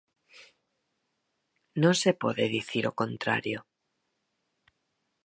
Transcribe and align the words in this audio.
Non 1.81 1.93
se 2.01 2.11
pode 2.21 2.45
dicir 2.55 2.83
o 2.91 2.97
contrario. 3.01 3.59